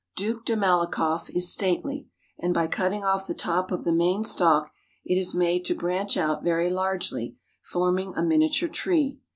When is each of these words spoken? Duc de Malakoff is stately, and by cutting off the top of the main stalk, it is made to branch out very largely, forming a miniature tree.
Duc 0.15 0.45
de 0.45 0.55
Malakoff 0.55 1.29
is 1.29 1.53
stately, 1.53 2.07
and 2.39 2.55
by 2.55 2.65
cutting 2.65 3.03
off 3.03 3.27
the 3.27 3.35
top 3.35 3.71
of 3.71 3.83
the 3.83 3.91
main 3.91 4.23
stalk, 4.23 4.71
it 5.05 5.13
is 5.13 5.35
made 5.35 5.63
to 5.65 5.75
branch 5.75 6.17
out 6.17 6.43
very 6.43 6.71
largely, 6.71 7.37
forming 7.61 8.11
a 8.15 8.23
miniature 8.23 8.67
tree. 8.67 9.19